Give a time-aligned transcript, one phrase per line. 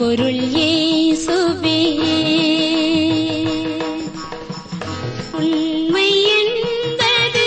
[0.00, 1.78] பொருள் ஏசுபே
[5.32, 7.44] உண்மை என்பது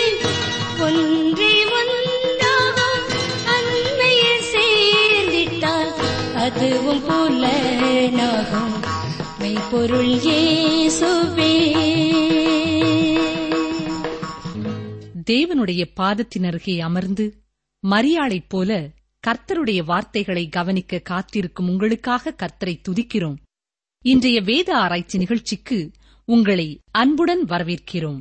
[0.80, 3.08] ஒன்றே ஒன்றாகும்
[3.46, 5.92] அன்னையில் சேர்ந்திட்டால்
[6.34, 8.76] அதுவும் புலனாகும்.
[9.38, 10.12] மெய்ப்பொருள்
[15.30, 17.34] தேவனுடைய பாதத்தின் அருகே அமர்ந்து
[17.90, 18.88] மரியாளைப் போல
[19.26, 23.36] கர்த்தருடைய வார்த்தைகளை கவனிக்க காத்திருக்கும் உங்களுக்காக கர்த்தரை துதிக்கிறோம்.
[24.04, 25.90] இன்றைய வேத ஆராய்ச்சி நிகழ்ச்சிக்கு
[26.24, 28.20] உங்களை அன்புடன் வரவேற்கிறோம்.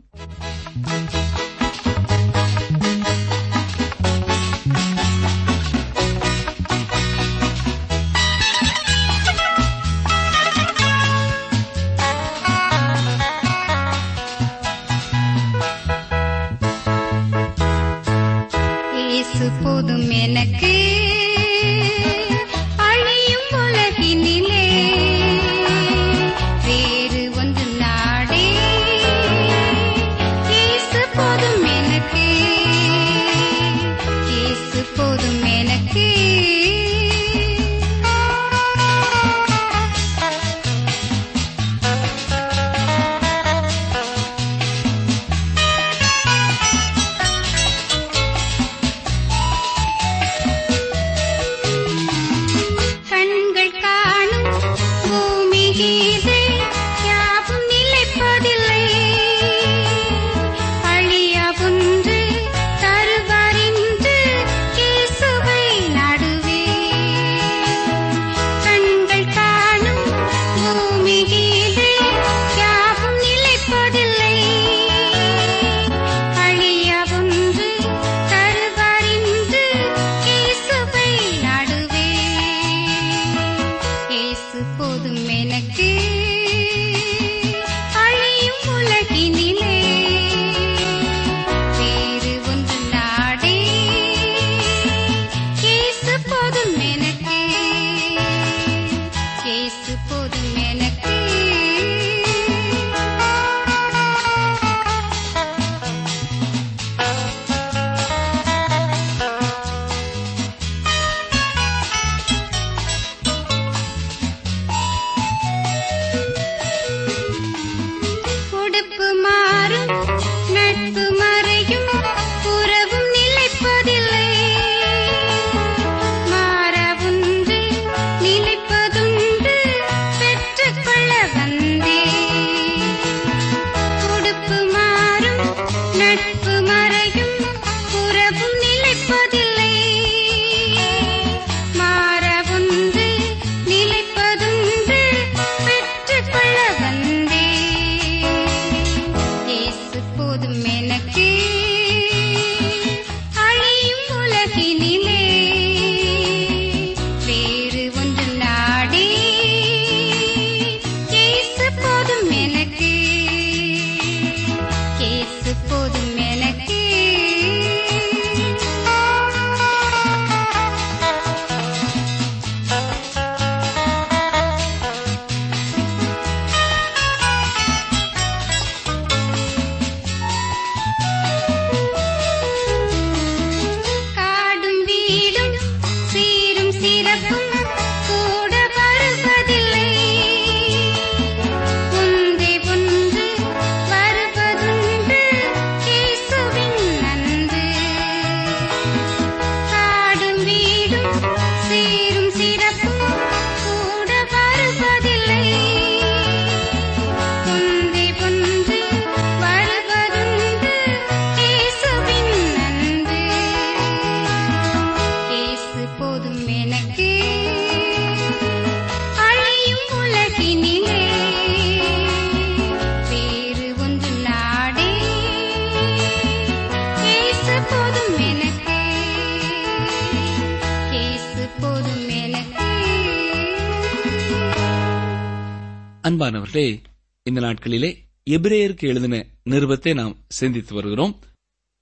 [236.54, 236.84] அன்பானவர்களே
[237.24, 237.98] இந்த நாட்களிலே
[238.30, 241.20] எபிரேயருக்கு எழுதின நிருபத்தை நாம் சிந்தித்து வருகிறோம்.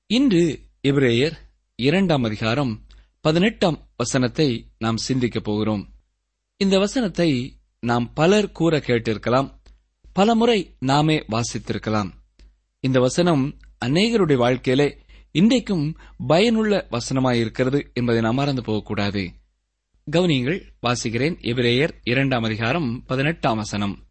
[0.05, 1.31] இன்று எபிரேயர்
[1.75, 2.85] இரண்டாம் அதிகாரம்
[3.21, 5.89] பதினெட்டாம் வசனத்தை நாம் சிந்திக்கப் போகிறோம்.
[6.57, 9.59] இந்த வசனத்தை நாம் பலர் கூற கேட்டிருக்கலாம்
[10.13, 12.09] பலமுறை நாமே வாசித்திருக்கலாம்.
[12.79, 14.97] இந்த வசனம் அநேகருடைய வாழ்க்கையிலே
[15.31, 15.97] இன்றைக்கும்
[16.27, 19.31] பயனுள்ள வசனமாயிருக்கிறது என்பதை நாம் மறந்து போகக்கூடாது.
[20.11, 24.09] கவனியங்கள் வாசிக்கிறேன் எபிரேயர் இரண்டாம் அதிகாரம் பதினெட்டாம் வசனம்.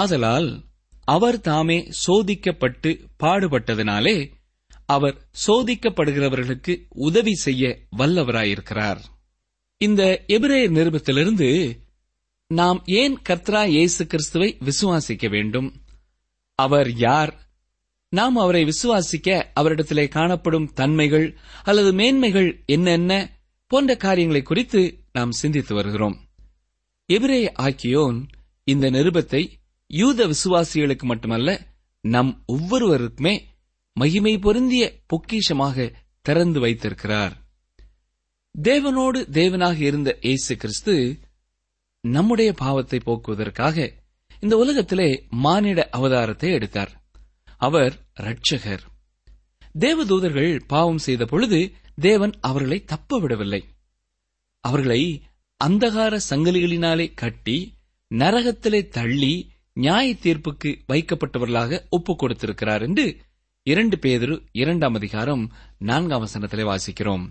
[0.00, 0.50] ஆதலால்
[1.04, 2.90] அவர் தாமே சோதிக்கப்பட்டு
[3.22, 4.16] பாடுபட்டதினாலே
[4.86, 5.16] அவர்
[5.46, 9.00] சோதிக்கப்படுகிறவர்களுக்கு உதவி செய்ய வல்லவராயிருக்கிறார்.
[9.76, 11.48] இந்த எபிரேயர் நிருபத்திலிருந்து
[12.46, 15.68] நாம் ஏன் கத்ரா இயேசு கிறிஸ்துவை விசுவாசிக்க வேண்டும்?
[16.54, 17.32] அவர் யார்?
[18.08, 19.28] நாம் அவரை விசுவாசிக்க
[19.60, 21.26] அவரிடத்திலே காணப்படும் தன்மைகள்
[21.62, 23.12] அல்லது மேன்மைகள் என்னென்ன
[23.66, 24.80] போன்ற காரியங்களை குறித்து
[25.12, 26.16] நாம் சிந்தித்து வருகிறோம்.
[27.12, 28.18] எபிரே ஆக்கியோன்
[28.64, 29.42] இந்த நிருபத்தை
[29.92, 31.50] யூத விசுவாசிகளுக்கு மட்டுமல்ல
[32.04, 33.34] நம் ஒவ்வொருவருக்குமே
[33.96, 37.34] மகிமை பொருந்திய பொக்கிஷமாக திறந்து வைத்திருக்கிறார்.
[38.54, 40.94] தேவனோடு தேவனாக இருந்த இயேசு கிறிஸ்து
[42.04, 43.76] நம்முடைய பாவத்தை போக்குவதற்காக
[44.40, 45.10] இந்த உலகத்திலே
[45.44, 46.92] மானிட அவதாரத்தை எடுத்தார்.
[47.58, 48.84] அவர் ரட்சகர்
[49.78, 51.60] தேவதூதர்கள் பாவம் செய்த பொழுது
[52.00, 53.62] தேவன் அவர்களை தப்ப விடவில்லை.
[54.64, 55.02] அவர்களை
[55.60, 57.58] அந்தகார சங்கிலிகளினாலே கட்டி
[58.10, 59.34] நரகத்திலே தள்ளி
[59.72, 63.16] நியாய தீர்ப்புக்கு வைக்கப்பட்டவர்களாக ஒப்புக் கொடுத்திருக்கிறார் என்று
[63.62, 67.24] இரண்டு பேதரு இரண்டாம் அதிகாரம் நான்காம் வசனத்திலே வாசிக்கிறோம்.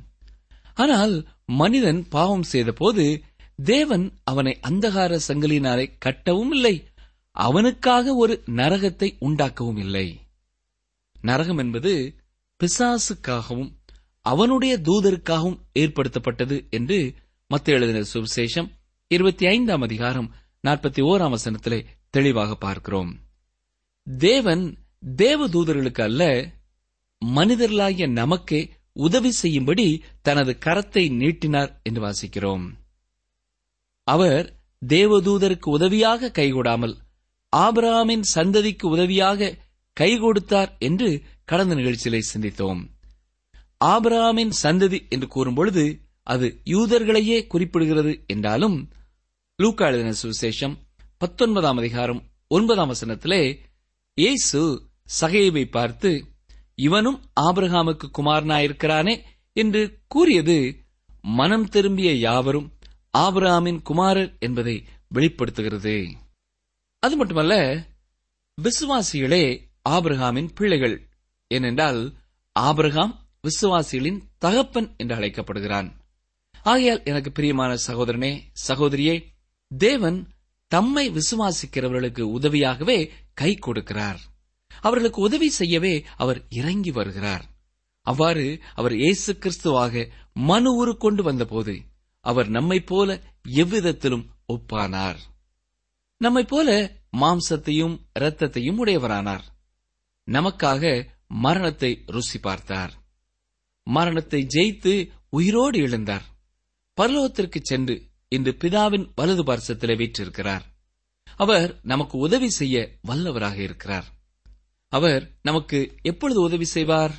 [0.74, 3.24] ஆனால் மனிதன் பாவம் செய்தபோது
[3.64, 6.86] தேவன் அவனை அந்தகார சங்கிலினாலே கட்டவும் இல்லை
[7.32, 10.20] அவனுக்காக ஒரு நரகத்தை உண்டாக்கவும் இல்லை.
[11.22, 12.16] நரகம் என்பது
[12.60, 13.72] பிசாசுக்காகவும்
[14.26, 17.14] அவனுடைய தூதருக்காகவும் ஏற்படுத்தப்பட்டது என்று
[17.50, 18.70] மத்த எழுதின சுவிசேஷம்
[19.08, 20.34] இருபத்தி ஐந்தாம் அதிகாரம்
[20.68, 23.12] நாற்பத்தி ஓராம் வசனத்திலே தெளிவாக பார்க்கிறோம்.
[24.08, 24.64] தேவன்
[25.18, 26.24] தேவதூதர்களுக்கு அல்ல
[27.22, 28.62] மனிதர்களாகிய நமக்கே
[29.00, 29.88] உதவி செய்யும்படி
[30.22, 32.66] தனது கரத்தை நீட்டினார் என்று வாசிக்கிறோம்.
[34.08, 34.46] அவர்
[34.82, 36.96] தேவதூதருக்கு உதவியாக கைகூடாமல்
[37.54, 39.58] ஆபராமின் சந்ததிக்கு உதவியாக
[39.98, 41.10] கை கொடுத்தார் என்று
[41.44, 42.82] கடந்த நிகழ்ச்சியிலே சிந்தித்தோம்.
[43.86, 45.84] ஆபராமின் சந்ததி என்று கூறும்பொழுது
[46.28, 48.78] அது யூதர்களையே குறிப்பிடுகிறது என்றாலும்
[49.60, 50.76] லூக்கா எழுதின சுவிசேஷம்
[51.22, 53.60] பத்தொன்பதாம் அதிகாரம் ஒன்பதாம் வசனத்திலே
[54.14, 54.62] இயேசு
[55.20, 56.26] சகைவை பார்த்து
[56.76, 59.24] இவனும் ஆபிரகாமுக்கு குமாரனாயிருக்கிறானே
[59.54, 60.86] என்று கூறியது
[61.22, 62.74] மனம் திரும்பிய யாவரும்
[63.18, 65.96] ஆபிரகாமின் குமாரர் என்பதை வெளிப்படுத்துகிறது.
[67.00, 67.54] அது மட்டுமல்ல
[68.58, 69.44] விசுவாசிகளே
[69.90, 71.08] ஆபிரகாமின் பிள்ளைகள்.
[71.48, 72.18] ஏனென்றால்
[72.52, 73.14] ஆபிரகாம்
[73.44, 76.02] விசுவாசிகளின் தகப்பன் என்று அழைக்கப்படுகிறான்.
[76.62, 79.26] ஆகையால் எனக்கு பிரியமான சகோதரனே சகோதரியே
[79.78, 80.28] தேவன்
[80.72, 84.20] தம்மை விசுவாசிக்கிறவர்களுக்கு உதவியாகவே கை கொடுக்கிறார்.
[84.82, 87.46] அவர்களுக்கு உதவி செய்யவே அவர் இறங்கி வருகிறார்.
[88.02, 91.82] அவ்வாறு அவர் இயேசு கிறிஸ்துவாக மனு உரு கொண்டு வந்தபோது
[92.20, 95.20] அவர் நம்மைப் போல எவ்விதத்திலும் ஒப்பானார்.
[96.18, 96.70] நம்மை போல
[97.18, 99.46] மாம்சத்தையும் இரத்தத்தையும் உடையவரானார்.
[100.28, 102.94] நமக்காக மரணத்தை ருசி பார்த்தார்.
[103.84, 104.94] மரணத்தை ஜெயித்து
[105.30, 106.26] உயிரோடு எழுந்தார்.
[106.98, 110.62] பரலோகத்திற்கு சென்று இன்று பிதாவின் வலது பார்சத்திலே வீற்றிருக்கிறார்.
[111.36, 114.06] அவர் நமக்கு உதவி செய்ய வல்லவராக இருக்கிறார்.
[114.88, 117.12] அவர் நமக்கு எப்பொழுது உதவி செய்வார்?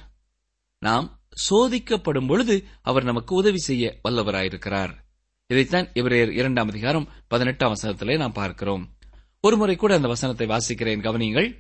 [0.79, 1.21] நாம்
[1.51, 4.95] சோதிக்கப்படும் பொழுது அவர் நமக்கு உதவி செய்ய வல்லவராயிருக்கிறார்.
[5.47, 8.97] இதைத்தான் இவரையர் இரண்டாம் அதிகாரம் பதினெட்டாம் வசனத்திலே நாம் பார்க்கிறோம்.
[9.41, 11.57] ஒருமுறை கூட அந்த வசனத்தை வாசிக்கிறேன் கவனியுங்கள்.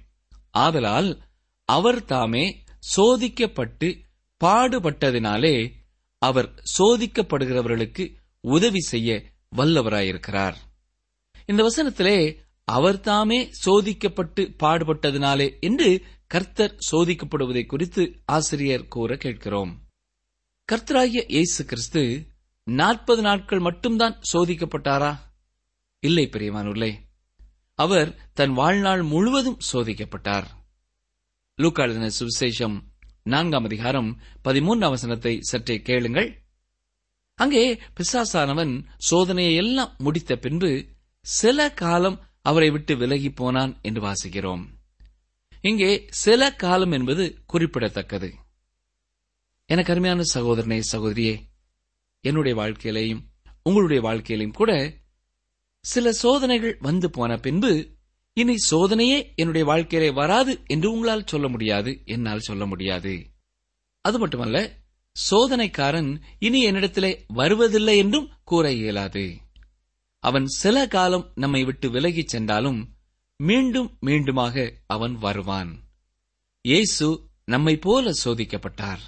[0.51, 1.23] ஆதலால்
[1.65, 2.65] அவர் தாமே
[2.97, 4.03] சோதிக்கப்பட்டு
[4.45, 5.73] பாடுபட்டதினாலே
[6.19, 10.55] அவர் சோதிக்கப்படுகிறவர்களுக்கு உதவி செய்ய வல்லவராயிருக்கிறார்.
[11.47, 19.81] இந்த வசனத்திலே அவர் தாமே சோதிக்கப்பட்டு பாடுபட்டதினாலே என்று கர்த்தர் சோதிக்கப்படுவதை குறித்து ஆசிரியர் கூற கேட்கிறோம்.
[20.73, 22.27] கர்த்தராகிய இயேசு கிறிஸ்து
[22.65, 25.17] நாற்பது நாட்கள் மட்டும்தான் சோதிக்கப்பட்டாரா?
[26.01, 26.95] இல்லை பிரியமானுள்ளே
[27.75, 30.45] அவர் தன் வாழ்நாள் முழுவதும் சோதிக்கப்பட்டார்.
[31.57, 32.81] லூக்காளின சுவிசேஷம்
[33.23, 36.42] நான்காம் அதிகாரம் பதிமூன்றாம் வசனத்தை சற்றே கேளுங்கள்.
[37.43, 37.65] அங்கே
[37.97, 38.75] பிசாசானவன்
[39.09, 40.71] சோதனையை எல்லாம் முடித்த பின்பு
[41.25, 44.63] சில காலம் அவரை விட்டு விலகி போனான் என்று வாசிக்கிறோம்.
[45.65, 45.91] இங்கே
[46.23, 48.31] சில காலம் என்பது குறிப்பிடத்தக்கது.
[49.71, 51.35] எனக்கு அருமையான சகோதரனே சகோதரியே
[52.25, 53.23] என்னுடைய வாழ்க்கையிலையும்
[53.63, 54.73] உங்களுடைய வாழ்க்கையிலையும் கூட
[55.85, 57.73] சில சோதனைகள் வந்து போன பின்பு
[58.37, 63.15] இனி சோதனையே என்னுடைய வாழ்க்கையிலே வராது என்று உங்களால் சொல்ல முடியாது என்னால் சொல்ல முடியாது.
[64.05, 64.59] அது மட்டுமல்ல
[65.17, 69.37] சோதனைக்காரன் இனி என்னிடத்திலே வருவதில்லை என்றும் கூற இயலாது.
[70.19, 72.95] அவன் சில காலம் நம்மை விட்டு விலகிச் சென்றாலும்
[73.37, 75.73] மீண்டும் மீண்டுமாக அவன் வருவான்.
[76.61, 79.03] இயேசு நம்மை போல சோதிக்கப்பட்டார்.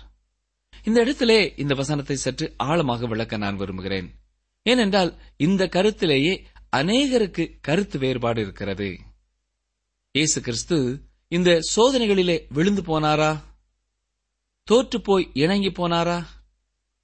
[0.84, 4.08] இந்த இடத்திலே இந்த வசனத்தை சற்று ஆழமாக விளக்க நான் விரும்புகிறேன்.
[4.62, 6.44] ஏனென்றால் இந்த கருத்திலேயே
[6.76, 8.98] அநேகருக்கு கருத்து வேறுபாடு இருக்கிறது.
[10.10, 13.32] இயேசு கிறிஸ்து இந்த சோதனைகளிலே விழுந்து போனாரா?
[14.70, 16.26] தோற்றுப்போய் இணங்கி போனாரா?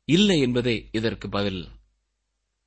[0.04, 1.68] இல்லை என்பதே இதற்கு பதில்.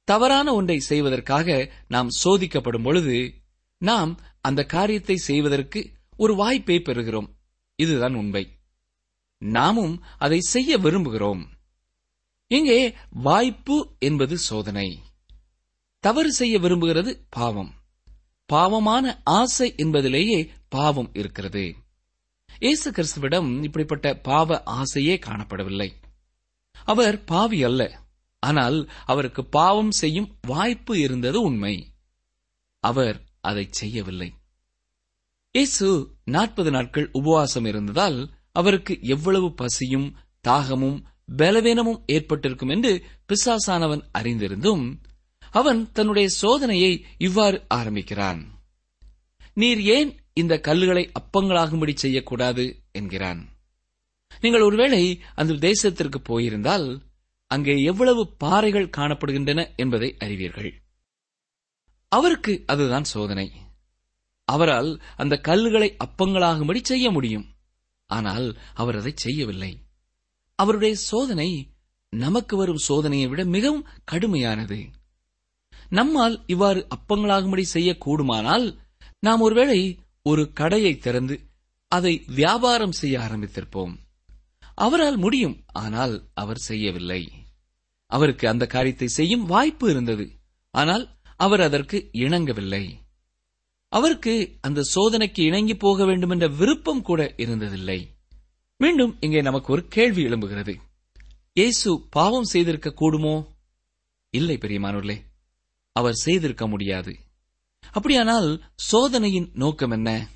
[0.03, 3.33] தவறான ஒன்றை செய்வதற்காக நாம் சோதிக்கப்படும் பொழுது
[3.77, 7.27] நாம் அந்த காரியத்தை செய்வதற்கு ஒரு வாய்ப்பை பெறுகிறோம்.
[7.75, 8.57] இதுதான் உண்மை.
[9.37, 11.45] நாமும் அதை செய்ய விரும்புகிறோம்.
[12.47, 14.99] இங்கே வாய்ப்பு என்பது சோதனை.
[15.99, 17.73] தவறு செய்ய விரும்புகிறது பாவம்.
[18.45, 21.75] பாவமான ஆசை என்பதிலேயே பாவம் இருக்கிறது.
[22.63, 25.93] இயேசு கிறிஸ்துவிடம் இப்படிப்பட்ட பாவ ஆசையே காணப்படவில்லை.
[26.83, 28.01] அவர் பாவி அல்ல.
[28.39, 31.93] ஆனால் அவருக்கு பாவம் செய்யும் வாய்ப்பு இருந்தது உண்மை.
[32.79, 34.33] அவர் அதை செய்யவில்லை.
[35.51, 45.03] இயேசு நாற்பது நாட்கள் உபவாசம் இருந்ததால் அவருக்கு எவ்வளவு பசியும் தாகமும் பலவீனமும் ஏற்பட்டிருக்கும் என்று பிசாசானவன் அறிந்திருந்தும்
[45.51, 48.63] அவன் தன்னுடைய சோதனையை இவ்வாறு ஆரம்பிக்கிறான்.
[49.53, 53.41] நீர் ஏன் இந்த கல்லுகளை அப்பங்களாகும்படி செய்யக்கூடாது என்கிறான்.
[54.41, 56.87] நீங்கள் ஒருவேளை அந்த தேசத்திற்கு போயிருந்தால்
[57.47, 60.71] அங்கே எவ்வளவு பாறைகள் காணப்படுகின்றன என்பதை அறிவீர்கள்.
[62.07, 63.51] அவருக்கு அதுதான் சோதனை.
[64.45, 67.45] அவரால் அந்த கல்லுகளை அப்பங்களாகும்படி செய்ய முடியும்.
[68.09, 69.71] ஆனால் அவர் அதை செய்யவில்லை.
[70.55, 71.49] அவருடைய சோதனை
[72.09, 74.89] நமக்கு வரும் சோதனையை விட மிகவும் கடுமையானது.
[75.89, 78.79] நம்மால் இவ்வாறு அப்பங்களாகும்படி செய்யக்கூடுமானால்
[79.19, 79.79] நாம் ஒருவேளை
[80.25, 81.35] ஒரு கடையை திறந்து
[81.91, 83.93] அதை வியாபாரம் செய்ய ஆரம்பித்திருப்போம்.
[84.75, 87.21] அவரால் முடியும் ஆனால் அவர் செய்யவில்லை.
[88.11, 90.25] அவருக்கு அந்த காரியத்தை செய்யும் வாய்ப்பு இருந்தது
[90.73, 91.05] ஆனால்
[91.37, 92.83] அவர் அதற்கு இணங்கவில்லை.
[93.91, 97.99] அவருக்கு அந்த சோதனைக்கு இணங்கி போக வேண்டும் என்ற விருப்பம் கூட இருந்ததில்லை.
[98.79, 100.73] மீண்டும் இங்கே நமக்கு ஒரு கேள்வி எழும்புகிறது.
[101.53, 103.35] இயேசு பாவம் செய்திருக்க கூடுமோ?
[104.33, 105.17] இல்லை பெரியமானோர்லே
[105.95, 107.13] அவர் செய்திருக்க முடியாது.
[107.91, 110.27] அப்படியானால் சோதனையின் நோக்கம் என்ன?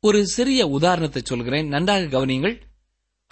[0.00, 1.68] ஒரு சிறிய உதாரணத்தை சொல்கிறேன்.
[1.68, 2.60] நன்றாக கவனியுங்கள்.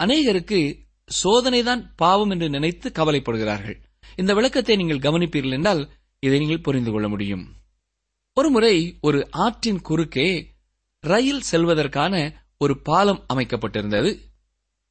[0.03, 0.85] அநேகருக்கு
[1.23, 3.83] சோதனைதான் பாவம் என்று நினைத்து கவலைப்படுகிறார்கள்.
[4.15, 7.53] இந்த விளக்கத்தை நீங்கள் கவனிப்பீர்கள் என்றால் இதை நீங்கள் புரிந்து கொள்ள முடியும்.
[8.33, 10.53] ஒருமுறை ஒரு ஆற்றின் குறுக்கே
[10.99, 14.19] ரயில் செல்வதற்கான ஒரு பாலம் அமைக்கப்பட்டிருந்தது.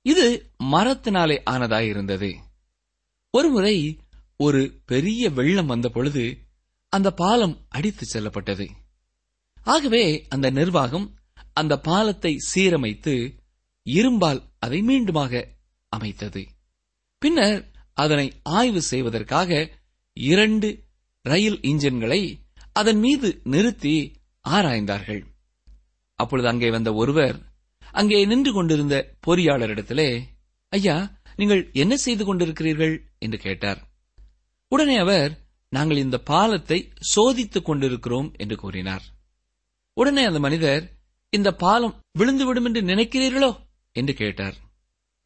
[0.02, 2.34] இது மரத்தினாலே ஆனதாயிருந்தது.
[3.30, 3.98] ஒருமுறை
[4.36, 6.45] ஒரு பெரிய வெள்ளம் வந்த பொழுது
[6.96, 8.66] அந்த பாலம் அடித்து செல்லப்பட்டது.
[9.66, 11.06] ஆகவே அந்த நிர்வாகம்
[11.52, 13.14] அந்த பாலத்தை சீரமைத்து
[13.86, 15.42] இரும்பால் அதை மீண்டுமாக
[15.92, 16.42] அமைத்தது.
[17.22, 17.60] பின்னர்
[18.02, 18.26] அதனை
[18.58, 19.50] ஆய்வு செய்வதற்காக
[20.16, 20.68] இரண்டு
[21.24, 22.20] ரயில் இன்ஜின்களை
[22.72, 23.94] அதன் மீது நிறுத்தி
[24.44, 25.22] ஆராய்ந்தார்கள்.
[26.18, 27.38] அப்பொழுது அங்கே வந்த ஒருவர்
[27.92, 30.08] அங்கே நின்று கொண்டிருந்த பொறியாளரிடத்திலே
[30.72, 30.96] ஐயா
[31.36, 32.94] நீங்கள் என்ன செய்து கொண்டிருக்கிறீர்கள்?
[33.18, 33.80] என்று கேட்டார்.
[34.72, 35.32] உடனே அவர்
[35.68, 39.02] நாங்கள் இந்த பாலத்தை சோதித்துக் கொண்டிருக்கிறோம் என்று கூறினார்.
[39.92, 43.66] உடனே அந்த மனிதர் இந்த பாலம் விழுந்துவிடும் என்று நினைக்கிறீர்களோ?
[43.92, 44.54] என்று கேட்டார்.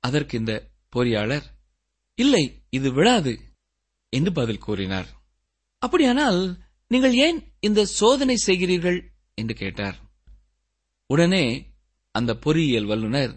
[0.00, 1.42] அதற்கு இந்த பொறியாளர்
[2.14, 3.38] இல்லை இது விழாது
[4.08, 5.06] என்று பதில் கூறினார்.
[5.78, 9.02] அப்படியானால் நீங்கள் ஏன் இந்த சோதனை செய்கிறீர்கள்?
[9.34, 9.96] என்று கேட்டார்.
[11.06, 11.72] உடனே
[12.10, 13.36] அந்த பொறியியல் வல்லுநர்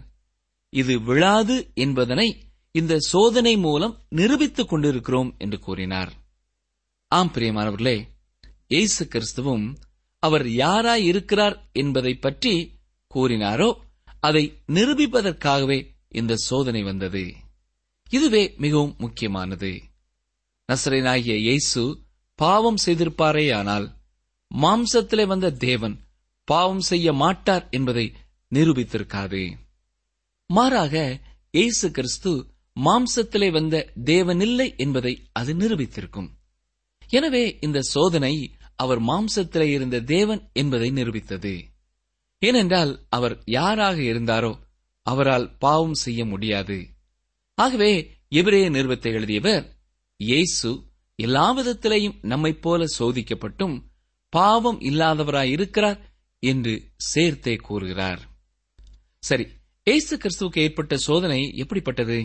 [0.68, 6.23] இது விழாது என்பதனை இந்த சோதனை மூலம் நிரூபித்துக் கொண்டிருக்கிறோம் என்று கூறினார்.
[7.10, 7.96] ஆம் பிரியமானவர்களே
[8.68, 9.64] இயேசு கிறிஸ்துவும்
[10.22, 12.52] அவர் யாராய் இருக்கிறார் என்பதை பற்றி
[13.10, 13.68] கூறினாரோ
[14.20, 15.78] அதை நிரூபிப்பதற்காகவே
[16.10, 17.24] இந்த சோதனை வந்தது.
[18.10, 19.72] இதுவே மிகவும் முக்கியமானது.
[20.68, 21.82] நசரனாகிய இயேசு
[22.38, 23.86] பாவம் செய்திருப்பாரேயானால்
[24.50, 25.96] மாம்சத்திலே வந்த தேவன்
[26.44, 28.06] பாவம் செய்ய மாட்டார் என்பதை
[28.52, 29.44] நிரூபித்திருக்காது
[30.50, 30.94] மாறாக
[31.50, 32.32] இயேசு கிறிஸ்து
[32.76, 36.30] மாம்சத்திலே வந்த தேவனில்லை என்பதை அது நிரூபித்திருக்கும்.
[37.18, 38.34] எனவே இந்த சோதனை
[38.82, 41.54] அவர் மாம்சத்திலே இருந்த தேவன் என்பதை நிரூபித்தது.
[42.42, 44.52] ஏனென்றால் அவர் யாராக இருந்தாரோ
[45.06, 46.78] அவரால் பாவம் செய்ய முடியாது.
[47.58, 47.92] ஆகவே
[48.28, 49.64] எபிரேய நிறுவத்தை எழுதியவர்
[50.20, 50.70] இயேசு
[51.18, 53.74] எல்லா விதத்திலேயும் நம்மைப் போல சோதிக்கப்பட்டும்
[54.32, 55.98] பாவம் இல்லாதவராயிருக்கிறார்
[56.42, 56.72] என்று
[57.10, 58.22] சேர்த்தே கூறுகிறார்.
[59.22, 59.44] சரி
[59.86, 62.18] இயேசு கிறிஸ்துவுக்கு ஏற்பட்ட சோதனை எப்படிப்பட்டது?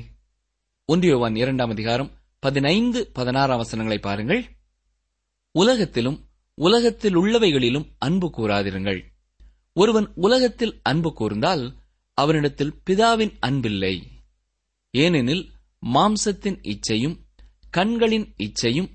[0.90, 2.10] ஒன்றியவான் இரண்டாம் அதிகாரம்
[2.44, 4.42] பதினைந்து பதினாறாம் வசனங்களை பாருங்கள்.
[5.52, 6.26] உலகத்திலும்
[6.56, 9.04] உலகத்தில் உள்ளவைகளிலும் அன்பு கூறாதிருங்கள்.
[9.74, 11.74] ஒருவன் உலகத்தில் அன்பு கூர்ந்தால்
[12.14, 14.02] அவனிடத்தில் பிதாவின் அன்பில்லை.
[14.92, 15.52] ஏனெனில்
[15.94, 17.18] மாம்சத்தின் இச்சையும்
[17.70, 18.90] கண்களின் இச்சையும்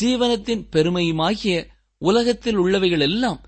[0.00, 1.66] ஜீவனத்தின் பெருமையுமாகிய
[1.98, 3.40] உலகத்தில் உள்ளவைகள் எல்லாம்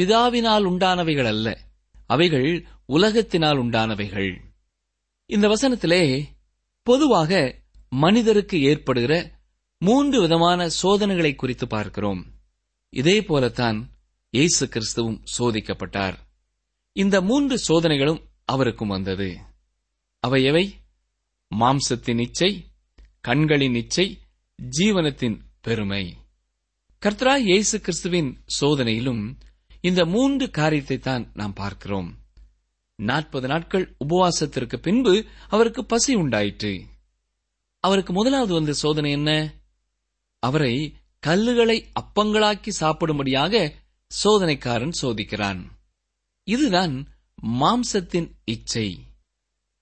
[0.00, 1.58] பிதாவினால் உண்டானவைகள் அல்ல
[2.06, 4.36] அவைகள் உலகத்தினால் உண்டானவைகள்.
[5.26, 6.22] இந்த வசனத்திலே
[6.82, 9.39] பொதுவாக மனிதருக்கு ஏற்படுகிற
[9.82, 12.26] மூன்று விதமான சோதனைகளை குறித்து பார்க்கிறோம்.
[12.88, 13.90] இதே போலத்தான்
[14.30, 16.14] இயேசு கிறிஸ்துவும் சோதிக்கப்பட்டார்.
[16.92, 19.38] இந்த மூன்று சோதனைகளும் அவருக்கும் வந்தது.
[20.20, 20.74] அவை எவை?
[21.58, 22.66] மாம்சத்தின் இச்சை
[23.20, 24.18] கண்களின் இச்சை
[24.78, 26.16] ஜீவனத்தின் பெருமை.
[27.02, 29.36] கர்த்தரா இயேசு கிறிஸ்துவின் சோதனையிலும்
[29.80, 32.18] இந்த மூன்று காரியத்தை தான் நாம் பார்க்கிறோம்.
[32.94, 36.84] நாற்பது நாட்கள் உபவாசத்திற்கு பின்பு அவருக்கு பசி உண்டாயிற்று.
[37.80, 39.59] அவருக்கு முதலாவது வந்த சோதனை என்ன?
[40.40, 43.72] அவரை கல்லுகளை அப்பங்களாக்கி சாப்பிடும்படியாக
[44.24, 45.60] சோதனைக்காரன் சோதிக்கிறான்.
[46.44, 46.94] இதுதான்
[47.60, 48.88] மாம்சத்தின் இச்சை.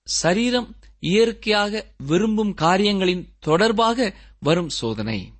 [0.03, 5.33] சரீரம் இயற்கையாக விரும்பும் காரியங்களின் தொடர்பாக வரும் சோதனை.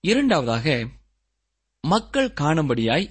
[0.00, 0.88] இரண்டாவதாக
[1.80, 3.10] மக்கள் காணும்படியாய்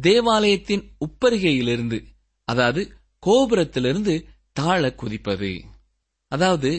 [0.00, 1.98] தேவாலயத்தின் உப்பருகையிலிருந்து
[2.44, 2.82] அதாவது
[3.26, 4.14] கோபுரத்திலிருந்து
[4.52, 5.64] தாழ குதிப்பது.
[6.28, 6.70] அதாவது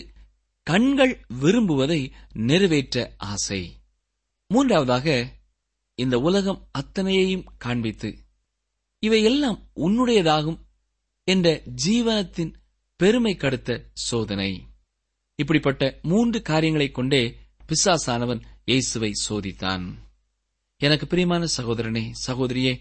[0.64, 3.62] கண்கள் விரும்புவதை நிறைவேற்ற ஆசை.
[4.48, 5.36] மூன்றாவதாக
[5.96, 8.18] இந்த உலகம் அத்தனையையும் காண்பித்து
[9.00, 10.60] இவையெல்லாம் உன்னுடையதாகும்
[11.24, 12.54] என்ற ஜீவனத்தின்
[12.96, 14.68] பெருமை கடுத்த சோதனை.
[15.36, 19.94] இப்படிப்பட்ட மூன்று காரியங்களைக் கொண்டே பிசாசானவன் இயேசுவை சோதித்தான்.
[20.78, 22.80] எனக்கு பிரியமான சகோதரனே சகோதரியே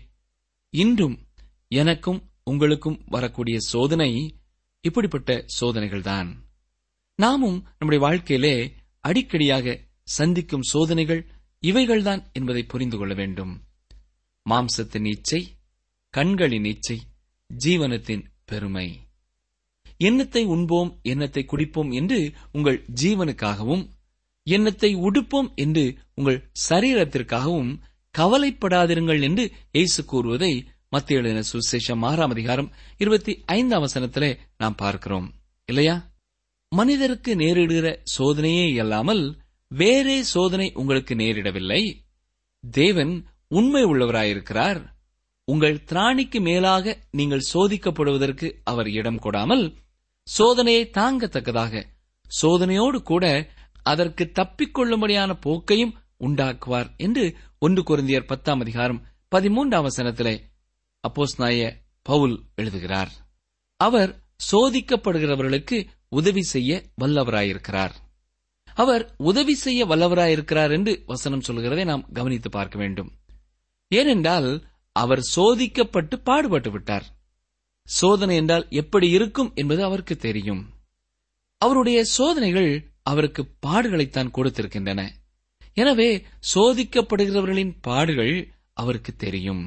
[0.70, 1.26] இன்றும்
[1.68, 4.38] எனக்கும் உங்களுக்கும் வரக்கூடிய சோதனை
[4.80, 6.34] இப்படிப்பட்ட சோதனைகள்தான்.
[7.14, 8.74] நாமும் நம்முடைய வாழ்க்கையிலே
[9.08, 13.64] அடிக்கடியாக சந்திக்கும் சோதனைகள் இவைகள்தான் என்பதை புரிந்து கொள்ள வேண்டும்.
[14.46, 15.48] மாம்சத்தின் இச்சை
[16.10, 17.00] கண்களின் இச்சை
[17.64, 19.00] ஜீவனத்தின் பெருமை.
[19.98, 23.84] எண்ணத்தை உண்போம் எண்ணத்தை குடிப்போம் என்று உங்கள் ஜீவனுக்காகவும்
[24.42, 27.80] எண்ணத்தை உடுப்போம் என்று உங்கள் சரீரத்திற்காகவும்
[28.18, 35.34] கவலைப்படாதிருங்கள் என்று இயேசு கூறுவதை மத்திய எழுதின சுசேஷம் ஆறாம் அதிகாரம் இருபத்தி ஐந்தாம் வசனத்திலே நாம் பார்க்கிறோம்.
[35.64, 36.14] இல்லையா?
[36.68, 41.96] மனிதருக்கு நேரிடுகிற சோதனையே இல்லாமல் வேறே சோதனை உங்களுக்கு நேரிடவில்லை.
[42.60, 44.94] தேவன் உண்மை உள்ளவராயிருக்கிறார்.
[45.44, 49.76] உங்கள் திராணிக்கு மேலாக நீங்கள் சோதிக்கப்படுவதற்கு அவர் இடம் கொடாமல்
[50.38, 51.84] சோதனையை தாங்கத்தக்கதாக
[52.42, 53.50] சோதனையோடு கூட
[53.82, 60.40] அதற்கு தப்பிக்கொள்ளும்படியான போக்கையும் உண்டாக்குவார் என்று ஒன்று குருந்தியர் பத்தாம் அதிகாரம் பதிமூன்றாம் வசனத்திலே
[61.08, 63.12] அப்போஸ் நாய பவுல் எழுதுகிறார்.
[63.76, 67.92] அவர் சோதிக்கப்படுகிறவர்களுக்கு உதவி செய்ய வல்லவராயிருக்கிறார்.
[68.76, 73.10] அவர் உதவி செய்ய வல்லவராயிருக்கிறார் என்று வசனம் சொல்கிறதை நாம் கவனித்து பார்க்க வேண்டும்.
[73.88, 77.06] ஏனென்றால் அவர் சோதிக்கப்பட்டு பாடுபட்டு விட்டார்.
[77.82, 80.62] சோதனை என்றால் எப்படி இருக்கும் என்பது அவருக்கு தெரியும்.
[81.58, 82.70] அவருடைய சோதனைகள்
[83.02, 85.00] அவருக்கு பாடுகளைத்தான் கொடுத்திருக்கின்றன.
[85.74, 86.22] எனவே
[86.54, 88.34] சோதிக்கப்படுகிறவர்களின் பாடுகள்
[88.72, 89.64] அவருக்கு தெரியும்.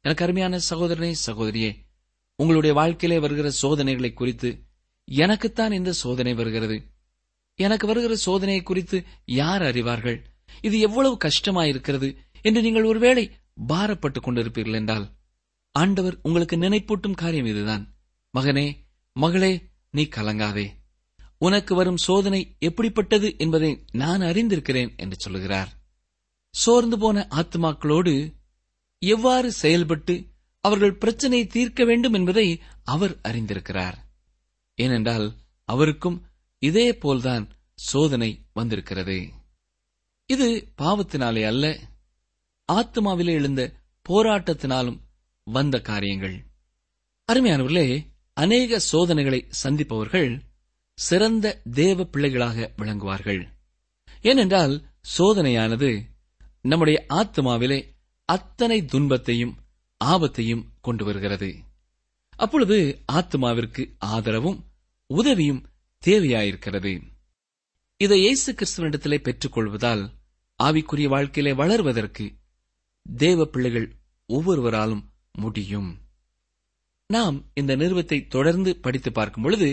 [0.00, 1.70] எனக்கு அருமையான சகோதரனே சகோதரியே
[2.38, 4.50] உங்களுடைய வாழ்க்கையிலே வருகிற சோதனைகளை குறித்து
[5.04, 6.76] எனக்குத்தான் இந்த சோதனை வருகிறது.
[7.56, 10.24] எனக்கு வருகிற சோதனையை குறித்து யார் அறிவார்கள்?
[10.60, 13.30] இது எவ்வளவு கஷ்டமாயிருக்கிறது என்று நீங்கள் ஒருவேளை
[13.68, 15.10] பாரப்பட்டுக் கொண்டிருப்பீர்கள் என்றால்
[15.72, 17.94] ஆண்டவர் உங்களுக்கு நினைப்பூட்டும் காரியம் இதுதான்.
[18.38, 18.76] மகனே
[19.12, 20.66] மகளே நீ கலங்காதே.
[21.38, 25.72] உனக்கு வரும் சோதனை எப்படிப்பட்டது என்பதை நான் அறிந்திருக்கிறேன் என்று சொல்லுகிறார்.
[26.50, 28.32] சோர்ந்து போன ஆத்மாக்களோடு
[28.98, 30.24] எவ்வாறு செயல்பட்டு
[30.60, 33.94] அவர்கள் பிரச்சனையை தீர்க்க வேண்டும் என்பதை அவர் அறிந்திருக்கிறார்.
[34.74, 35.32] ஏனென்றால்
[35.64, 36.26] அவருக்கும்
[36.64, 39.16] இதே போல்தான் சோதனை வந்திருக்கிறது.
[40.26, 40.46] இது
[40.78, 41.64] பாவத்தினாலே அல்ல
[42.72, 43.62] ஆத்மாவிலே எழுந்த
[44.08, 44.98] போராட்டத்தினாலும்
[45.44, 46.36] வந்த காரியங்கள்.
[47.32, 50.30] அருமையானவர்களே அநேக சோதனைகளை சந்திப்பவர்கள்
[50.94, 53.42] சிறந்த தேவ பிள்ளைகளாக விளங்குவார்கள்.
[54.22, 54.74] ஏனென்றால்
[55.18, 55.90] சோதனையானது
[56.60, 57.78] நம்முடைய ஆத்மாவிலே
[58.24, 59.54] அத்தனை துன்பத்தையும்
[60.04, 61.50] ஆபத்தையும் கொண்டு வருகிறது.
[62.36, 64.60] அப்பொழுது ஆத்மாவிற்கு ஆதரவும்
[65.06, 65.62] உதவியும்
[66.06, 66.92] தேவையாயிருக்கிறது.
[68.00, 70.02] இதை இயேசு கிறிஸ்துவனிடத்திலே பெற்றுக் கொள்வதால்
[70.60, 72.24] ஆவிக்குரிய வாழ்க்கையிலே வளர்வதற்கு
[73.06, 73.88] தேவ பிள்ளைகள்
[74.28, 75.04] ஒவ்வொருவராலும்
[75.38, 75.90] முடியும்.
[77.10, 79.68] நாம் இந்த நிறுவத்தை தொடர்ந்து படித்து பார்க்கும் பொழுது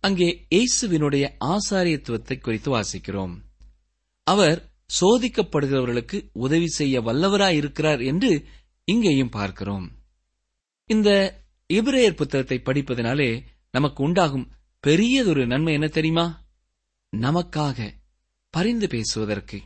[0.00, 3.34] அங்கே இயேசுவினுடைய ஆசாரியத்துவத்தை குறித்து வாசிக்கிறோம்.
[4.26, 4.58] அவர்
[5.00, 8.30] சோதிக்கப்படுகிறவர்களுக்கு உதவி செய்ய வல்லவராயிருக்கிறார் என்று
[8.88, 9.86] இங்கேயும் பார்க்கிறோம்.
[10.90, 11.10] இந்த
[11.70, 13.30] இபிரேயர் புத்தகத்தை படிப்பதனாலே
[13.70, 14.46] நமக்கு உண்டாகும்
[14.86, 16.44] பெரியதொரு நன்மை என்ன தெரியுமா?
[17.16, 17.92] நமக்காக
[18.50, 19.60] பரிந்து பேசுவதற்கு.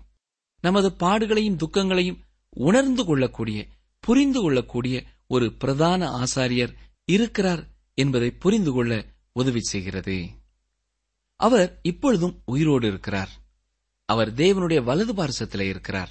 [0.61, 3.67] நமது பாடுகளையும் துக்கங்களையும் உணர்ந்து கொள்ளக்கூடிய
[4.01, 6.75] புரிந்து கொள்ளக்கூடிய ஒரு பிரதான ஆசாரியர்
[7.05, 10.29] இருக்கிறார் என்பதை புரிந்து கொள்ள உதவி செய்கிறது.
[11.37, 13.31] அவர் இப்பொழுதும் உயிரோடு இருக்கிறார்.
[14.05, 16.11] அவர் தேவனுடைய வலது பார்சத்திலே இருக்கிறார்.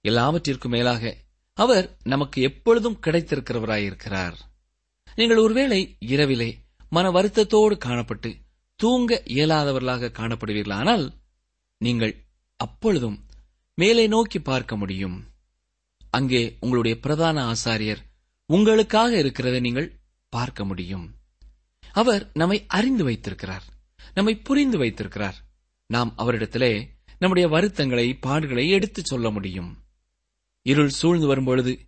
[0.00, 1.16] எல்லாவற்றிற்கும் மேலாக
[1.54, 4.34] அவர் நமக்கு எப்பொழுதும் கிடைத்திருக்கிறவராயிருக்கிறார்.
[5.14, 8.30] நீங்கள் ஒருவேளை இரவிலே மன வருத்தத்தோடு காணப்பட்டு
[8.76, 11.10] தூங்க இயலாதவர்களாக காணப்படுவீர்களானால்
[11.78, 12.14] நீங்கள்
[12.56, 13.26] அப்பொழுதும்
[13.74, 15.26] மேலே நோக்கி பார்க்க முடியும்.
[16.10, 18.02] அங்கே உங்களுடைய பிரதான ஆசாரியர்
[18.46, 21.14] உங்களுக்காக இருக்கிறதை நீங்கள் பார்க்க முடியும்.
[21.92, 23.62] அவர் நம்மை அறிந்து வைத்திருக்கிறார்
[24.14, 25.36] நம்மை புரிந்து வைத்திருக்கிறார்.
[25.86, 29.70] நாம் அவரிடத்திலே நம்முடைய வருத்தங்களை பாடுகளை எடுத்துச் சொல்ல முடியும்.
[30.62, 31.78] இருள் சூழ்ந்து வரும்பொழுது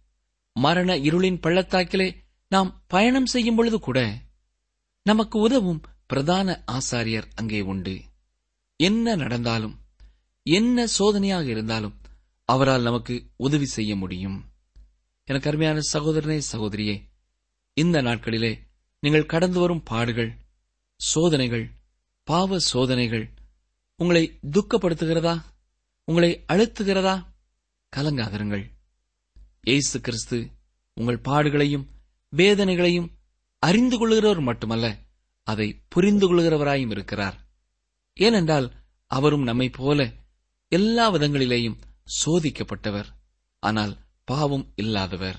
[0.52, 2.14] மரண இருளின் பள்ளத்தாக்கிலே
[2.48, 3.98] நாம் பயணம் செய்யும் பொழுது கூட
[5.02, 8.02] நமக்கு உதவும் பிரதான ஆசாரியர் அங்கே உண்டு.
[8.76, 9.80] என்ன நடந்தாலும்
[10.42, 12.00] என்ன சோதனையாக இருந்தாலும்
[12.44, 14.52] அவரால் நமக்கு உதவி செய்ய முடியும்.
[15.24, 16.96] எனக்கு அருமையான சகோதரனே சகோதரியே
[17.72, 18.58] இந்த நாட்களிலே
[19.00, 20.36] நீங்கள் கடந்து வரும் பாடுகள்
[20.96, 21.70] சோதனைகள்
[22.24, 23.30] பாவ சோதனைகள்
[23.96, 25.42] உங்களை துக்கப்படுத்துகிறதா?
[26.04, 27.26] உங்களை அழுத்துகிறதா?
[27.96, 28.64] கலங்காதிருங்கள்.
[29.62, 30.50] ஏசு கிறிஸ்து
[30.94, 31.86] உங்கள் பாடுகளையும்
[32.36, 33.10] வேதனைகளையும்
[33.60, 34.98] அறிந்து கொள்கிறவர் மட்டுமல்ல
[35.42, 37.36] அதை புரிந்து கொள்கிறவராயும் இருக்கிறார்.
[38.14, 38.72] ஏனென்றால்
[39.06, 40.12] அவரும் நம்மைப் போல
[40.68, 41.78] எல்லா விதங்களிலேயும்
[42.24, 43.06] சோதிக்கப்பட்டவர்
[43.58, 45.38] ஆனால் பாவம் இல்லாதவர்.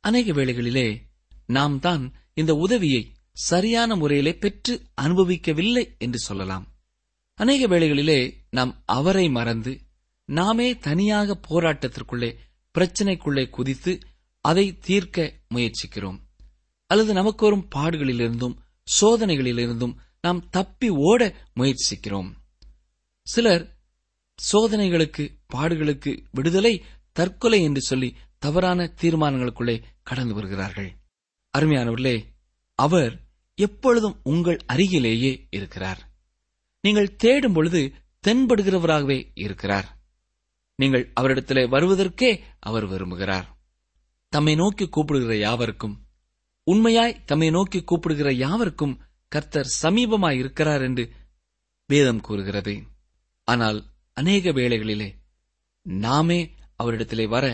[0.00, 1.00] அநேக வேளைகளிலே
[1.46, 6.66] நாம் தான் இந்த உதவியை சரியான முறையிலே பெற்று அனுபவிக்கவில்லை என்று சொல்லலாம்.
[7.34, 9.80] அநேக வேளைகளிலே நாம் அவரை மறந்து
[10.24, 12.36] நாமே தனியாக போராட்டத்திற்குள்ளே
[12.78, 13.98] பிரச்சனைக்குள்ளே குதித்து
[14.40, 16.29] அதை தீர்க்க முயற்சிக்கிறோம்.
[16.90, 18.56] அல்லது நமக்கு வரும் பாடுகளிலிருந்தும்
[19.00, 22.30] சோதனைகளிலிருந்தும் நாம் தப்பி ஓட முயற்சிக்கிறோம்.
[23.22, 23.78] சிலர்
[24.52, 25.24] சோதனைகளுக்கு
[25.54, 30.90] பாடுகளுக்கு விடுதலை தற்கொலை என்று சொல்லி தவறான தீர்மானங்களுக்குள்ளே கடந்து வருகிறார்கள்.
[31.58, 32.24] அருமையானவர்களே
[32.74, 33.20] அவர்
[33.54, 36.10] எப்பொழுதும் உங்கள் அருகிலேயே இருக்கிறார்.
[36.80, 37.92] நீங்கள் தேடும் பொழுது
[38.26, 39.88] தென்படுகிறவராகவே இருக்கிறார்.
[40.76, 43.48] நீங்கள் அவரிடத்திலே வருவதற்கே அவர் விரும்புகிறார்.
[44.28, 45.96] தம்மை நோக்கி கூப்பிடுகிற யாவருக்கும்
[46.70, 48.98] உண்மையாய் தம்மை நோக்கி கூப்பிடுகிற யாவருக்கும்
[49.32, 51.04] கர்த்தர் சமீபமாய் இருக்கிறார் என்று
[51.90, 52.74] வேதம் கூறுகிறது.
[53.48, 53.78] ஆனால்
[54.16, 55.08] அநேக வேளைகளிலே
[55.86, 56.38] நாமே
[56.82, 57.44] அவரிடத்திலே வர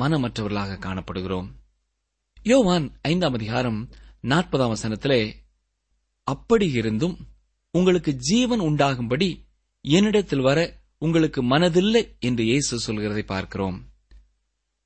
[0.00, 1.48] மனமற்றவர்களாக காணப்படுகிறோம்.
[2.42, 3.80] யோவான் ஐந்தாம் அதிகாரம்
[4.22, 5.20] நாற்பதாம் வசனத்திலே
[6.26, 7.16] அப்படி இருந்தும்
[7.74, 9.28] உங்களுக்கு ஜீவன் உண்டாகும்படி
[9.84, 10.58] என்னிடத்தில் வர
[11.04, 13.78] உங்களுக்கு மனதில்லை என்று இயேசு சொல்கிறதை பார்க்கிறோம்.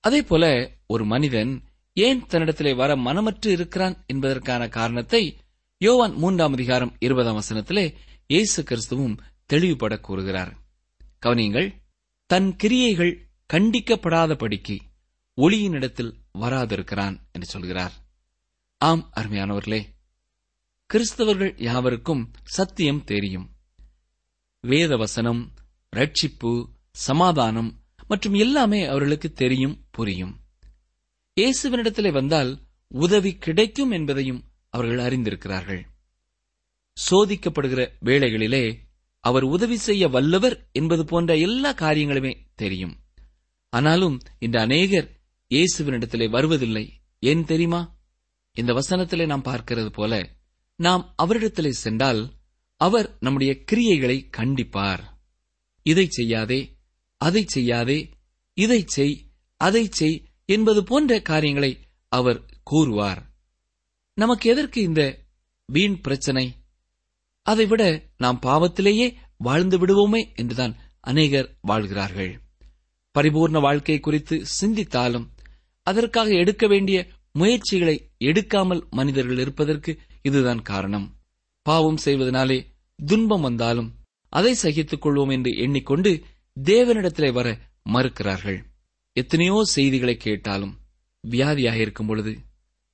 [0.05, 0.45] அதே போல
[0.87, 1.53] ஒரு மனிதன்
[2.01, 5.37] ஏன் தன்னிடத்திலே வர மனமற்று இருக்கிறான் என்பதற்கான காரணத்தை
[5.79, 7.95] யோவான் மூன்றாம் அதிகாரம் இருபதாம் வசனத்திலே
[8.27, 10.59] இயேசு கிறிஸ்துவும் தெளிவுபட கூறுகிறார்.
[11.27, 11.75] கவனியங்கள்
[12.27, 14.79] தன் கிரியைகள் கண்டிக்கப்படாதபடிக்கு
[15.37, 17.93] ஒளியினிடத்தில் வராதிருக்கிறான் என்று சொல்கிறார்.
[18.79, 19.85] ஆம் அருமையானவர்களே
[20.95, 23.51] கிறிஸ்தவர்கள் யாவருக்கும் சத்தியம் தெரியும்.
[24.67, 25.49] வேதவசனம்
[25.97, 30.40] ரட்சிப்பு சமாதானம் மற்றும் எல்லாமே அவர்களுக்கு தெரியும் புரியும்.
[31.41, 35.83] இயேசுவினிடத்திலே வந்தால் உதவி கிடைக்கும் என்பதையும் அவர்கள் அறிந்திருக்கிறார்கள்.
[37.11, 38.75] சோதிக்கப்படுகிற வேளைகளிலே
[39.21, 42.95] அவர் உதவி செய்ய வல்லவர் என்பது போன்ற எல்லா காரியங்களுமே தெரியும்.
[43.69, 45.09] ஆனாலும் இந்த அநேகர்
[45.51, 46.85] இயேசுவினிடத்திலே வருவதில்லை.
[47.19, 47.97] ஏன் தெரியுமா?
[48.53, 50.31] இந்த வசனத்திலே நாம் பார்க்கிறது போல
[50.77, 52.33] நாம் அவரிடத்திலே சென்றால்
[52.77, 55.03] அவர் நம்முடைய கிரியைகளை கண்டிப்பார்.
[55.83, 56.61] இதை செய்யாதே
[57.17, 57.99] அதை செய்யாதே
[58.57, 59.17] இதை செய்
[59.57, 63.31] அதை செய் என்பது போன்ற காரியங்களை அவர் கூறுவார்.
[64.15, 65.19] நமக்கு எதற்கு இந்த
[65.67, 66.55] வீண் பிரச்சனை?
[67.43, 72.41] அதைவிட நாம் பாவத்திலேயே வாழ்ந்து விடுவோமே என்றுதான் அநேகர் வாழ்கிறார்கள்.
[73.19, 75.27] பரிபூர்ண வாழ்க்கை குறித்து சிந்தித்தாலும்
[75.83, 81.17] அதற்காக எடுக்க வேண்டிய முயற்சிகளை எடுக்காமல் மனிதர்கள் இருப்பதற்கு இதுதான் காரணம்.
[81.63, 82.65] பாவம் செய்வதனாலே
[82.97, 83.95] துன்பம் வந்தாலும்
[84.29, 86.23] அதை சகித்துக் கொள்வோம் என்று எண்ணிக்கொண்டு
[86.61, 88.70] தேவனிடத்திலே வர மறுக்கிறார்கள்.
[89.17, 90.75] எத்தனையோ செய்திகளை கேட்டாலும்
[91.25, 92.33] வியாதியாக இருக்கும் பொழுது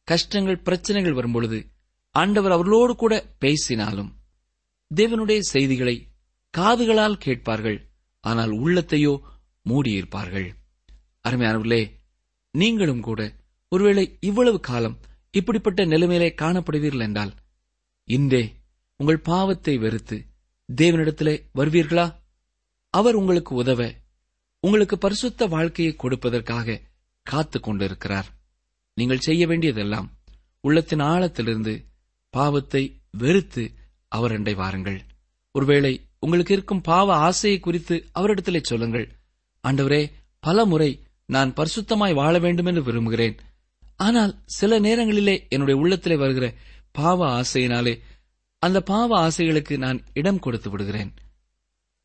[0.09, 1.59] கஷ்டங்கள் பிரச்சனைகள் வரும் பொழுது
[2.15, 4.11] ஆண்டவர் அவர்களோடு கூட பேசினாலும்
[4.95, 5.97] தேவனுடைய செய்திகளை
[6.59, 7.79] காதுகளால் கேட்பார்கள்
[8.21, 9.15] ஆனால் உள்ளத்தையோ
[9.67, 10.49] மூடியிருப்பார்கள்.
[11.29, 11.83] அருமையானவர்களே
[12.55, 13.21] நீங்களும் கூட
[13.69, 14.99] ஒருவேளை இவ்வளவு காலம்
[15.31, 17.33] இப்படிப்பட்ட நிலைமையிலே காணப்படுவீர்கள் என்றால்
[18.09, 18.43] இன்றே
[18.97, 20.17] உங்கள் பாவத்தை வெறுத்து
[20.69, 22.07] தேவனிடத்திலே வருவீர்களா?
[22.91, 23.81] அவர் உங்களுக்கு உதவ
[24.61, 26.81] உங்களுக்கு பரிசுத்த வாழ்க்கையை கொடுப்பதற்காக
[27.23, 28.27] காத்துக் கொண்டிருக்கிறார்.
[28.95, 30.17] நீங்கள் செய்ய வேண்டியதெல்லாம்
[30.61, 31.85] உள்ளத்தின் ஆழத்திலிருந்து
[32.31, 33.73] பாவத்தை வெறுத்து
[34.17, 35.05] அவரண்டை வாருங்கள்.
[35.51, 39.19] ஒருவேளை உங்களுக்கு இருக்கும் பாவ ஆசையை குறித்து அவரிடத்திலே சொல்லுங்கள்.
[39.69, 43.37] ஆண்டவரே பல முறை நான் பரிசுத்தமாய் வாழ வேண்டும் என்று விரும்புகிறேன்.
[43.97, 46.55] ஆனால் சில நேரங்களிலே என்னுடைய உள்ளத்திலே வருகிற
[46.93, 48.01] பாவ ஆசையினாலே
[48.59, 51.15] அந்த பாவ ஆசைகளுக்கு நான் இடம் கொடுத்து விடுகிறேன்.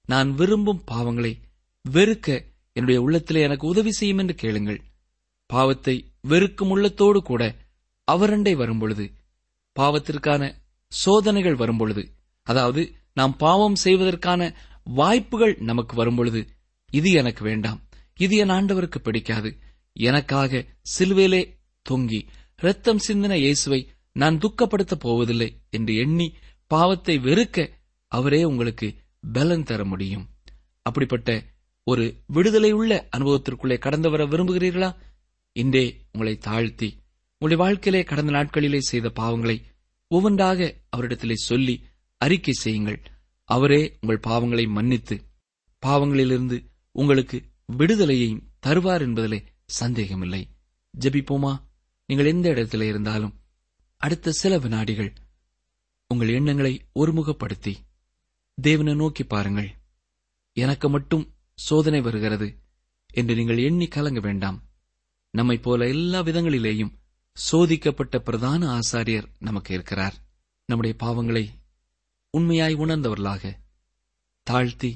[0.05, 1.39] நான் விரும்பும் பாவங்களை
[1.85, 2.27] வெறுக்க
[2.75, 4.79] என்னுடைய உள்ளத்திலே எனக்கு உதவி செய்யும் என்று கேளுங்கள்.
[5.49, 7.43] பாவத்தை வெறுக்கும் உள்ளத்தோடு கூட
[8.07, 9.05] அவரண்டை வரும்பொழுது
[9.75, 10.43] பாவத்திற்கான
[10.91, 12.03] சோதனைகள் வரும்பொழுது
[12.47, 12.81] அதாவது
[13.13, 14.41] நாம் பாவம் செய்வதற்கான
[14.83, 16.41] வாய்ப்புகள் நமக்கு வரும்பொழுது
[16.89, 17.79] இது எனக்கு வேண்டாம்
[18.15, 19.49] இது என் ஆண்டவருக்கு பிடிக்காது
[19.93, 20.61] எனக்காக
[20.93, 21.41] சிலுவையிலே
[21.89, 22.21] தொங்கி
[22.55, 23.81] ரத்தம் சிந்தின இயேசுவை
[24.15, 26.27] நான் துக்கப்படுத்தப் போவதில்லை என்று எண்ணி
[26.71, 27.67] பாவத்தை வெறுக்க
[28.11, 28.87] அவரே உங்களுக்கு
[29.33, 30.25] பலன் தர முடியும்.
[30.81, 31.29] அப்படிப்பட்ட
[31.83, 34.95] ஒரு விடுதலையுள்ள அனுபவத்திற்குள்ளே கடந்து வர விரும்புகிறீர்களா?
[35.51, 36.89] இன்றே உங்களை தாழ்த்தி
[37.39, 39.61] உங்களுடைய வாழ்க்கையிலே கடந்த நாட்களிலே செய்த பாவங்களை
[40.07, 41.83] ஒவ்வொன்றாக அவரிடத்திலே சொல்லி
[42.17, 43.01] அறிக்கை செய்யுங்கள்.
[43.43, 45.21] அவரே உங்கள் பாவங்களை மன்னித்து
[45.85, 46.57] பாவங்களிலிருந்து
[46.91, 47.43] உங்களுக்கு
[47.77, 50.47] விடுதலையையும் தருவார் என்பதிலே சந்தேகமில்லை.
[50.99, 51.53] ஜபிப்போமா?
[52.05, 53.35] நீங்கள் எந்த இடத்திலே இருந்தாலும்
[53.97, 55.13] அடுத்த சில வினாடிகள்
[56.07, 57.75] உங்கள் எண்ணங்களை ஒருமுகப்படுத்தி
[58.61, 59.69] தேவனை நோக்கி பாருங்கள்.
[60.53, 61.33] எனக்கு மட்டும்
[61.67, 62.47] சோதனை வருகிறது
[63.13, 64.59] என்று நீங்கள் எண்ணி கலங்க வேண்டாம்.
[65.33, 66.93] நம்மைப் போல எல்லா விதங்களிலேயும்
[67.37, 70.15] சோதிக்கப்பட்ட பிரதான ஆசாரியர் நமக்கு இருக்கிறார்.
[70.65, 71.45] நம்முடைய பாவங்களை
[72.29, 73.43] உண்மையாய் உணர்ந்தவர்களாக
[74.47, 74.91] தாழ்த்தி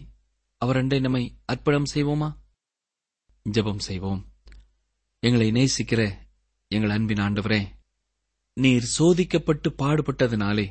[0.66, 2.30] அவரண்டை நம்மை அர்ப்பணம் செய்வோமா?
[3.46, 4.22] ஜெபம் செய்வோம்.
[5.20, 6.02] எங்களை நேசிக்கிற
[6.68, 7.62] எங்கள் அன்பின் ஆண்டவரே
[8.54, 10.66] நீர் சோதிக்கப்பட்டு பாடுபட்டதினாலே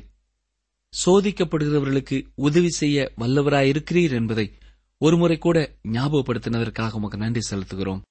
[0.93, 4.45] சோதிக்கப்படுகிறவர்களுக்கு உதவி செய்ய வல்லவராயிருக்கிறீர் என்பதை
[5.05, 8.01] ஒருமுறை கூட ஞாபகப்படுத்தினதற்காக உமக்கு நன்றி செலுத்துகிறோம்.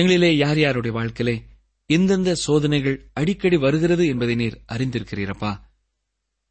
[0.00, 1.44] எங்களிலே யார் யாருடைய வாழ்க்கையிலே
[1.86, 5.60] எந்தெந்த சோதனைகள் அடிக்கடி வருகிறது என்பதை நீர் அறிந்திருக்கிறீரப்பா.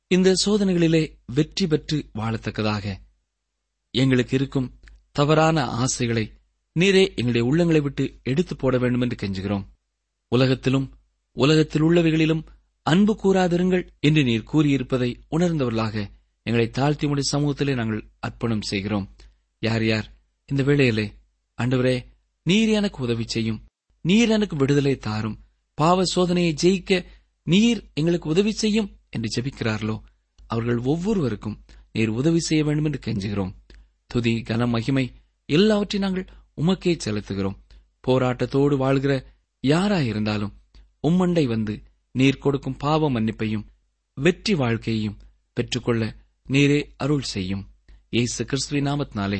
[0.07, 2.95] இந்த சோதனைகளிலே வெற்றி பெற்று வாழத்தக்கதாக
[3.91, 4.79] எங்களுக்கு இருக்கும்
[5.11, 6.33] தவறான ஆசைகளை
[6.79, 9.65] நீரே எங்களுடைய உள்ளங்களை விட்டு எடுத்து போட வேண்டும் என்று கெஞ்சுகிறோம்.
[10.27, 10.87] உலகத்திலும்
[11.31, 12.45] உலகத்தில் உள்ளவைகளிலும்
[12.81, 16.07] அன்பு கூறாதிருங்கள் என்று நீர் கூறியிருப்பதை உணர்ந்தவர்களாக
[16.41, 19.14] எங்களை தாழ்த்தி முடி சமூகத்திலே நாங்கள் அர்ப்பணம் செய்கிறோம்.
[19.67, 20.07] யார் யார்?
[20.49, 21.05] இந்த வேளையிலே
[21.61, 21.95] ஆண்டவரே
[22.45, 23.59] நீர் எனக்கு உதவி செய்யும்.
[24.05, 25.37] நீர் எனக்கு விடுதலை தாரும்.
[25.77, 26.91] பாவ சோதனையை ஜெயிக்க
[27.47, 29.95] நீர் எங்களுக்கு உதவி செய்யும் என்று ஜெபிக்கிறார்களோ?
[30.47, 31.57] அவர்கள் ஒவ்வொருவருக்கும்
[31.93, 33.53] நீர் உதவி செய்ய வேண்டும் என்று கெஞ்சுகிறோம்.
[34.11, 35.05] துதி கன மகிமை
[35.49, 36.27] எல்லாவற்றையும் நாங்கள்
[36.61, 37.57] உமக்கே செலுத்துகிறோம்.
[38.07, 39.13] போராட்டத்தோடு வாழ்கிற
[39.63, 40.53] யாராயிருந்தாலும்
[41.07, 41.73] உம்மண்டை வந்து
[42.15, 43.65] நீர் கொடுக்கும் பாவ மன்னிப்பையும்
[44.17, 45.19] வெற்றி வாழ்க்கையையும்
[45.57, 46.03] பெற்றுக்கொள்ள
[46.49, 47.63] நீரே அருள் செய்யும்.
[48.09, 49.39] இயேசு கிறிஸ்துவின் நாமத்தினாலே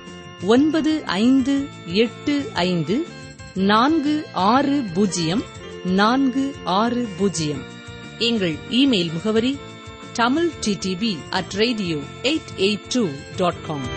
[0.45, 3.05] ஒன்பது ஐந்து எட்டு ஐந்து
[3.55, 5.43] நான்கு ஆறு பூஜ்ஜியம்
[5.83, 7.61] நான்கு ஆறு பூஜ்ஜியம்.
[8.17, 9.57] எங்கள் இமெயில் முகவரி
[10.13, 13.87] Tamil DTP at radio eight eight two dot com.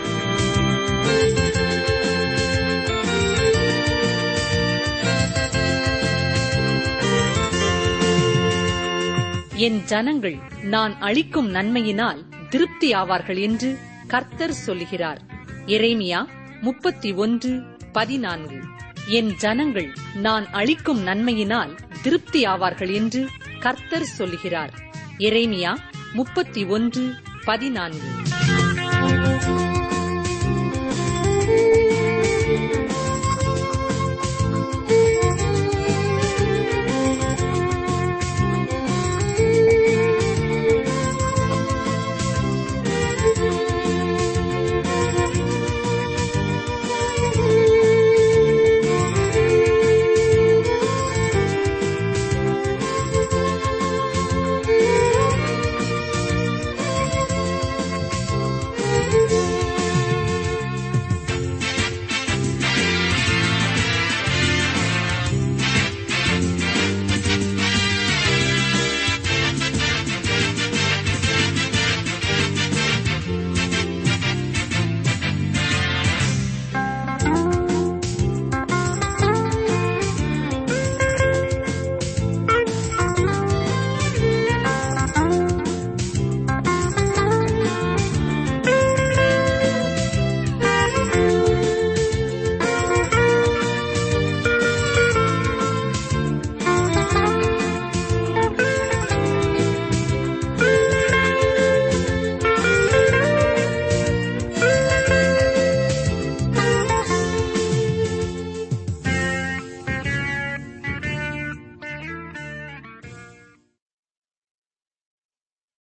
[9.55, 15.21] என் ஜனங்கள் நான் அளிக்கும் நன்மையினால் திருப்தி ஆவார்கள் என்று கர்த்தர் சொல்லுகிறார்.
[15.65, 16.27] எரேமியா
[16.61, 18.59] முப்பத்தி ஒன்று பதினான்கு.
[19.07, 24.73] என் ஜனங்கள் நான் அளிக்கும் நன்மையினால் திருப்தி ஆவார்கள் என்று கர்த்தர் சொல்லுகிறார்.
[25.17, 25.77] எரேமியா
[26.13, 27.13] முப்பத்தி ஒன்று
[27.45, 28.07] பதினான்கு.